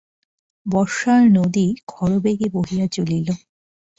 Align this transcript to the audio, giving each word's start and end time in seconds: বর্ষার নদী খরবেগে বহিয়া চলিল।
বর্ষার 0.65 1.23
নদী 1.31 1.67
খরবেগে 1.87 2.47
বহিয়া 2.53 2.87
চলিল। 2.87 3.27